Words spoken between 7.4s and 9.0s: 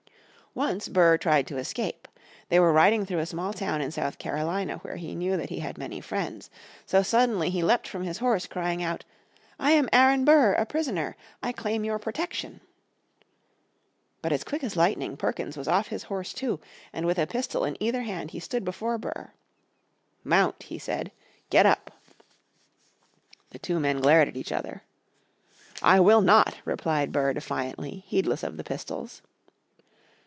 he leapt from his horse crying